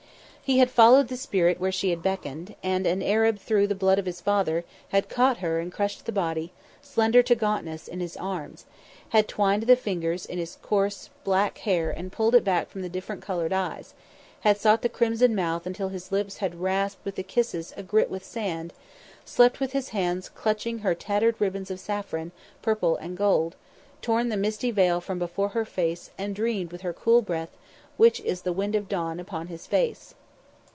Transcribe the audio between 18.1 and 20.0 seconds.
sand; slept with his